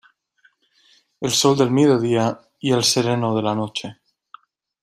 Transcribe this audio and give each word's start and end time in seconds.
El 1.21 1.29
sol 1.29 1.55
del 1.59 1.69
mediodía 1.69 2.39
y 2.59 2.71
el 2.71 2.83
sereno 2.83 3.35
de 3.35 3.43
la 3.43 3.53
noche. 3.53 3.97